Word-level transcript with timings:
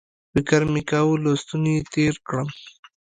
فکر 0.31 0.61
مې 0.71 0.81
کاوه 0.89 1.15
له 1.23 1.31
ستوني 1.41 1.73
یې 1.77 1.83
تېر 1.93 2.13
کړم 2.27 2.49